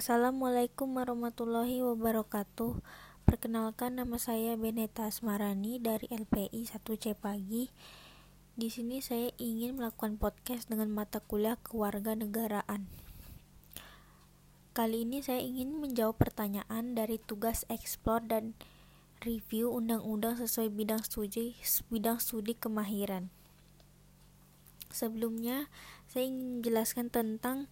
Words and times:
Assalamualaikum 0.00 0.96
warahmatullahi 0.96 1.84
wabarakatuh. 1.84 2.72
Perkenalkan 3.28 4.00
nama 4.00 4.16
saya 4.16 4.56
Beneta 4.56 5.04
Asmarani 5.04 5.76
dari 5.76 6.08
LPI 6.08 6.72
1C 6.72 7.12
Pagi. 7.20 7.68
Di 8.56 8.72
sini 8.72 9.04
saya 9.04 9.28
ingin 9.36 9.76
melakukan 9.76 10.16
podcast 10.16 10.72
dengan 10.72 10.88
mata 10.88 11.20
kuliah 11.20 11.60
kewarganegaraan. 11.60 12.88
Kali 14.72 15.04
ini 15.04 15.20
saya 15.20 15.44
ingin 15.44 15.76
menjawab 15.76 16.16
pertanyaan 16.16 16.96
dari 16.96 17.20
tugas 17.20 17.68
eksplor 17.68 18.24
dan 18.24 18.56
review 19.20 19.68
undang-undang 19.68 20.40
sesuai 20.40 20.72
bidang 20.72 21.04
studi 21.04 21.60
bidang 21.92 22.16
studi 22.16 22.56
kemahiran. 22.56 23.28
Sebelumnya, 24.88 25.68
saya 26.08 26.24
ingin 26.24 26.64
menjelaskan 26.64 27.12
tentang 27.12 27.68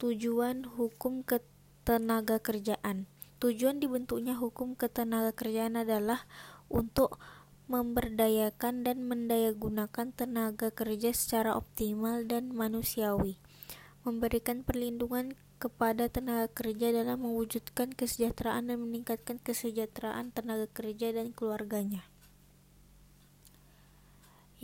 Tujuan 0.00 0.64
hukum 0.64 1.20
ketenaga 1.20 2.40
kerjaan. 2.40 3.04
Tujuan 3.36 3.84
dibentuknya 3.84 4.32
hukum 4.32 4.72
ketenaga 4.72 5.36
kerjaan 5.36 5.76
adalah 5.76 6.24
untuk 6.72 7.20
memberdayakan 7.68 8.80
dan 8.80 9.04
mendayagunakan 9.04 10.16
tenaga 10.16 10.72
kerja 10.72 11.12
secara 11.12 11.52
optimal 11.52 12.24
dan 12.24 12.48
manusiawi, 12.48 13.36
memberikan 14.00 14.64
perlindungan 14.64 15.36
kepada 15.60 16.08
tenaga 16.08 16.48
kerja 16.48 16.96
dalam 16.96 17.20
mewujudkan 17.20 17.92
kesejahteraan 17.92 18.72
dan 18.72 18.80
meningkatkan 18.80 19.36
kesejahteraan 19.36 20.32
tenaga 20.32 20.64
kerja 20.72 21.12
dan 21.12 21.36
keluarganya. 21.36 22.08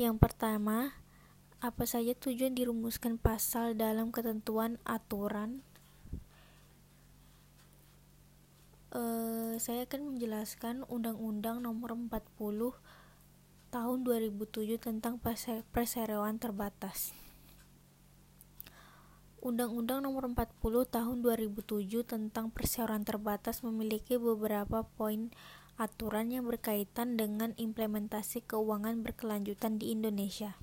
Yang 0.01 0.17
pertama, 0.17 0.97
apa 1.67 1.83
saja 1.83 2.15
tujuan 2.15 2.55
dirumuskan 2.55 3.19
pasal 3.19 3.75
dalam 3.75 4.15
ketentuan 4.15 4.79
aturan? 4.87 5.67
Uh, 8.95 9.59
saya 9.59 9.83
akan 9.83 10.15
menjelaskan 10.15 10.87
Undang-Undang 10.87 11.67
Nomor 11.67 11.99
40 11.99 12.71
Tahun 13.75 13.99
2007 14.07 14.79
tentang 14.79 15.19
perseroan 15.75 16.39
terbatas. 16.39 17.11
Undang-Undang 19.43 20.07
Nomor 20.07 20.31
40 20.39 20.87
Tahun 20.87 21.17
2007 21.19 22.07
tentang 22.07 22.55
perseroan 22.55 23.03
terbatas 23.03 23.67
memiliki 23.67 24.15
beberapa 24.23 24.87
poin 24.95 25.35
aturan 25.83 26.31
yang 26.31 26.47
berkaitan 26.47 27.19
dengan 27.19 27.59
implementasi 27.59 28.47
keuangan 28.47 29.03
berkelanjutan 29.03 29.83
di 29.83 29.91
Indonesia. 29.91 30.55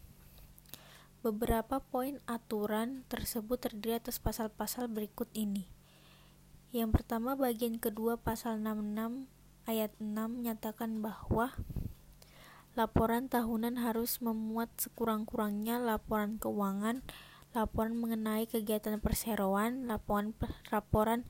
Beberapa 1.23 1.79
poin 1.79 2.19
aturan 2.27 3.07
tersebut 3.07 3.55
terdiri 3.55 3.95
atas 3.95 4.19
pasal-pasal 4.19 4.91
berikut 4.91 5.31
ini. 5.31 5.71
Yang 6.75 6.99
pertama, 6.99 7.39
bagian 7.39 7.79
kedua 7.79 8.19
pasal 8.19 8.59
66 8.59 9.31
ayat 9.63 9.95
6 10.03 10.19
menyatakan 10.19 10.99
bahwa 10.99 11.55
laporan 12.75 13.31
tahunan 13.31 13.79
harus 13.79 14.19
memuat 14.19 14.67
sekurang-kurangnya 14.75 15.79
laporan 15.79 16.44
keuangan, 16.44 17.07
laporan 17.55 17.95
mengenai 17.95 18.44
kegiatan 18.44 18.99
perseroan, 18.99 19.88
laporan 19.88 20.35
laporan 20.75 21.23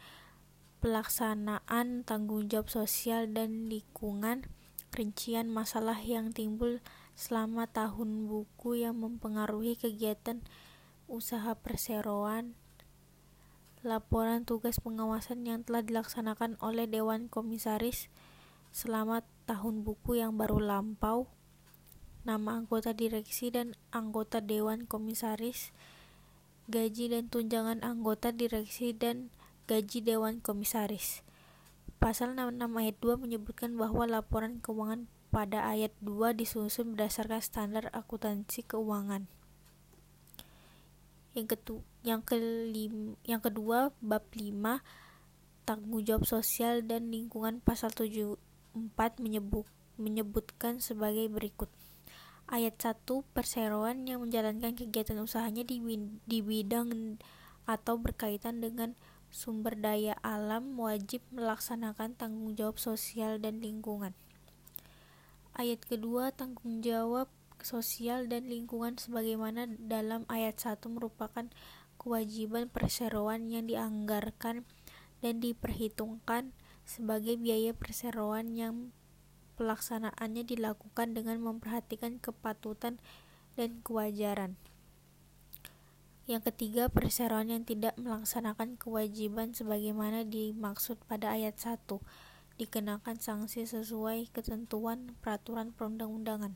pelaksanaan 0.81 2.01
tanggung 2.01 2.49
jawab 2.49 2.65
sosial 2.65 3.29
dan 3.29 3.69
lingkungan, 3.69 4.49
rincian 4.89 5.53
masalah 5.53 6.01
yang 6.01 6.33
timbul 6.33 6.81
selama 7.13 7.69
tahun 7.69 8.25
buku 8.25 8.81
yang 8.81 8.97
mempengaruhi 8.97 9.77
kegiatan 9.77 10.41
usaha 11.05 11.53
perseroan, 11.53 12.57
laporan 13.83 14.47
tugas 14.47 14.79
pengawasan 14.79 15.45
yang 15.45 15.61
telah 15.61 15.83
dilaksanakan 15.83 16.55
oleh 16.63 16.87
Dewan 16.89 17.27
Komisaris 17.27 18.07
selama 18.73 19.21
tahun 19.45 19.85
buku 19.85 20.17
yang 20.17 20.39
baru 20.39 20.57
lampau, 20.57 21.29
nama 22.25 22.57
anggota 22.57 22.95
direksi 22.95 23.51
dan 23.51 23.77
anggota 23.91 24.39
Dewan 24.41 24.89
Komisaris, 24.89 25.75
gaji 26.71 27.11
dan 27.11 27.27
tunjangan 27.27 27.83
anggota 27.83 28.31
direksi 28.31 28.95
dan 28.95 29.29
gaji 29.67 30.01
Dewan 30.01 30.39
Komisaris. 30.39 31.21
Pasal 31.99 32.35
66 32.35 32.67
ayat 32.79 32.97
2 32.99 33.15
menyebutkan 33.19 33.75
bahwa 33.75 34.07
laporan 34.07 34.63
keuangan 34.63 35.11
pada 35.33 35.65
ayat 35.65 35.89
2 36.05 36.37
disusun 36.37 36.93
berdasarkan 36.93 37.41
standar 37.41 37.89
akuntansi 37.89 38.61
keuangan. 38.69 39.25
Yang 41.33 41.57
kedua, 41.57 41.81
yang 42.05 42.21
kelim, 42.21 43.17
yang 43.25 43.41
kedua 43.41 43.89
bab 43.97 44.29
5 44.29 44.53
tanggung 45.65 46.05
jawab 46.05 46.29
sosial 46.29 46.85
dan 46.85 47.09
lingkungan 47.09 47.65
pasal 47.65 47.89
74 47.89 48.37
menyebut 49.17 49.65
menyebutkan 49.97 50.77
sebagai 50.77 51.25
berikut. 51.33 51.73
Ayat 52.45 52.77
1 52.77 53.01
perseroan 53.33 54.05
yang 54.05 54.21
menjalankan 54.21 54.77
kegiatan 54.77 55.17
usahanya 55.17 55.65
di, 55.65 55.81
di 56.29 56.39
bidang 56.45 57.17
atau 57.65 57.97
berkaitan 57.97 58.61
dengan 58.61 58.93
sumber 59.33 59.73
daya 59.73 60.13
alam 60.21 60.77
wajib 60.77 61.25
melaksanakan 61.33 62.13
tanggung 62.13 62.53
jawab 62.53 62.77
sosial 62.77 63.41
dan 63.41 63.57
lingkungan. 63.57 64.13
Ayat 65.53 65.85
kedua, 65.85 66.33
tanggung 66.33 66.81
jawab 66.81 67.29
sosial 67.61 68.25
dan 68.25 68.49
lingkungan 68.49 68.97
sebagaimana 68.97 69.69
dalam 69.69 70.25
ayat 70.25 70.57
1 70.57 70.81
merupakan 70.89 71.45
kewajiban 72.01 72.73
perseroan 72.73 73.53
yang 73.53 73.69
dianggarkan 73.69 74.65
dan 75.21 75.33
diperhitungkan 75.37 76.57
sebagai 76.89 77.37
biaya 77.37 77.71
perseroan 77.77 78.57
yang 78.57 78.89
pelaksanaannya 79.53 80.41
dilakukan 80.41 81.13
dengan 81.13 81.37
memperhatikan 81.39 82.17
kepatutan 82.17 82.97
dan 83.53 83.79
kewajaran. 83.85 84.57
Yang 86.25 86.49
ketiga, 86.49 86.89
perseroan 86.89 87.53
yang 87.53 87.61
tidak 87.61 87.93
melaksanakan 88.01 88.81
kewajiban 88.81 89.53
sebagaimana 89.53 90.25
dimaksud 90.25 90.97
pada 91.05 91.37
ayat 91.37 91.61
1 91.61 91.77
dikenakan 92.61 93.17
sanksi 93.17 93.65
sesuai 93.65 94.29
ketentuan 94.29 95.17
peraturan 95.19 95.73
perundang-undangan. 95.73 96.53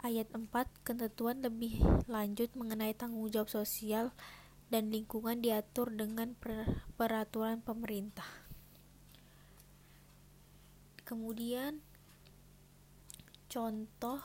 Ayat 0.00 0.28
4 0.32 0.48
ketentuan 0.84 1.40
lebih 1.44 1.80
lanjut 2.08 2.52
mengenai 2.56 2.92
tanggung 2.96 3.28
jawab 3.28 3.48
sosial 3.48 4.12
dan 4.72 4.90
lingkungan 4.90 5.40
diatur 5.40 5.92
dengan 5.94 6.34
per 6.34 6.84
peraturan 6.98 7.62
pemerintah. 7.62 8.26
Kemudian 11.06 11.80
contoh 13.46 14.18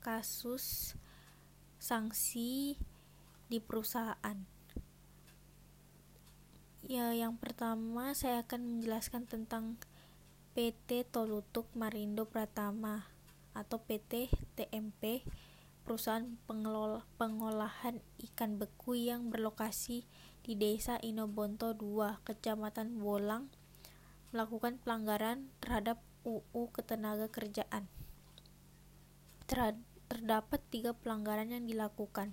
kasus 0.00 0.96
sanksi 1.76 2.80
di 3.52 3.58
perusahaan. 3.60 4.38
Ya, 6.84 7.12
yang 7.16 7.36
pertama 7.40 8.12
saya 8.12 8.44
akan 8.44 8.76
menjelaskan 8.80 9.24
tentang 9.28 9.80
PT 10.54 11.02
Tolutuk 11.10 11.66
Marindo 11.74 12.30
Pratama 12.30 13.10
atau 13.58 13.82
PT 13.82 14.30
TMP 14.54 15.26
perusahaan 15.82 16.38
pengelola, 16.46 17.02
pengolahan 17.18 17.98
ikan 18.30 18.54
beku 18.62 18.94
yang 18.94 19.34
berlokasi 19.34 20.06
di 20.46 20.54
Desa 20.54 21.02
Inobonto 21.02 21.74
2, 21.74 22.22
Kecamatan 22.22 23.02
Bolang, 23.02 23.50
melakukan 24.30 24.78
pelanggaran 24.78 25.50
terhadap 25.58 25.98
UU 26.22 26.70
Ketenaga 26.70 27.26
Kerjaan. 27.26 27.90
terdapat 29.50 30.62
tiga 30.70 30.94
pelanggaran 30.94 31.50
yang 31.50 31.66
dilakukan. 31.66 32.30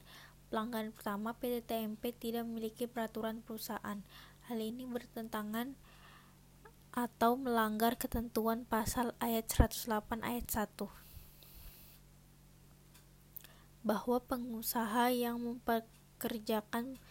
Pelanggaran 0.54 0.94
pertama, 0.94 1.34
PT 1.34 1.66
TMP 1.66 2.14
tidak 2.14 2.46
memiliki 2.46 2.86
peraturan 2.86 3.42
perusahaan. 3.42 4.06
Hal 4.46 4.58
ini 4.62 4.86
bertentangan 4.86 5.74
atau 6.92 7.40
melanggar 7.40 7.96
ketentuan 7.96 8.68
pasal 8.68 9.16
ayat 9.24 9.48
108 9.48 9.88
ayat 10.28 10.48
1 10.52 11.02
bahwa 13.82 14.22
pengusaha 14.22 15.10
yang 15.10 15.42
mempekerjakan 15.42 17.02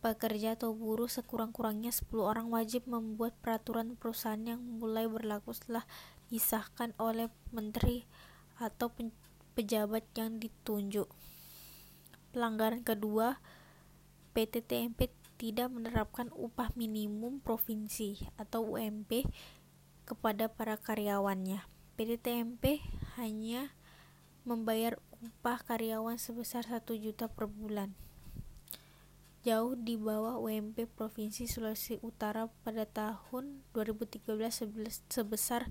pekerja 0.00 0.56
atau 0.56 0.72
buruh 0.72 1.06
sekurang-kurangnya 1.06 1.92
10 1.92 2.10
orang 2.18 2.48
wajib 2.48 2.88
membuat 2.88 3.36
peraturan 3.44 3.94
perusahaan 3.94 4.40
yang 4.40 4.58
mulai 4.58 5.06
berlaku 5.06 5.52
setelah 5.52 5.84
disahkan 6.32 6.96
oleh 6.96 7.28
menteri 7.52 8.08
atau 8.56 8.88
pejabat 9.54 10.02
yang 10.16 10.40
ditunjuk. 10.40 11.06
Pelanggaran 12.32 12.80
kedua, 12.80 13.38
PT 14.32 14.64
TMP 14.64 15.12
tidak 15.40 15.72
menerapkan 15.72 16.28
upah 16.36 16.68
minimum 16.76 17.40
provinsi 17.40 18.28
atau 18.36 18.76
UMP 18.76 19.24
kepada 20.04 20.52
para 20.52 20.76
karyawannya. 20.76 21.64
PT 21.96 22.20
TMP 22.20 22.84
hanya 23.16 23.72
membayar 24.44 25.00
upah 25.24 25.64
karyawan 25.64 26.20
sebesar 26.20 26.68
1 26.68 26.84
juta 27.00 27.32
per 27.32 27.48
bulan. 27.48 27.96
jauh 29.40 29.72
di 29.72 29.96
bawah 29.96 30.36
UMP 30.36 30.84
Provinsi 30.92 31.48
Sulawesi 31.48 31.96
Utara 32.04 32.52
pada 32.60 32.84
tahun 32.84 33.64
2013 33.72 34.36
sebesar 35.08 35.64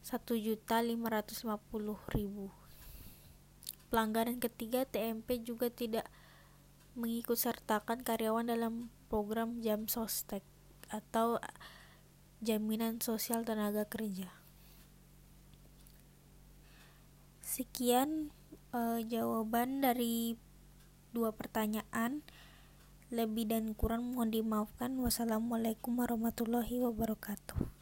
1.550.000. 0.00 1.44
Pelanggaran 3.92 4.40
ketiga, 4.40 4.88
TMP 4.88 5.44
juga 5.44 5.68
tidak 5.68 6.08
mengikutsertakan 6.96 8.00
karyawan 8.02 8.48
dalam 8.48 8.88
program 9.12 9.60
Jam 9.60 9.84
Sostek 9.86 10.42
atau 10.88 11.38
Jaminan 12.40 13.04
Sosial 13.04 13.44
Tenaga 13.44 13.84
Kerja. 13.84 14.32
Sekian 17.44 18.32
uh, 18.72 19.00
jawaban 19.04 19.84
dari 19.84 20.40
dua 21.12 21.32
pertanyaan. 21.36 22.24
Lebih 23.06 23.46
dan 23.46 23.72
kurang 23.78 24.10
mohon 24.12 24.34
dimaafkan. 24.34 24.98
Wassalamualaikum 24.98 25.94
warahmatullahi 25.94 26.82
wabarakatuh. 26.82 27.75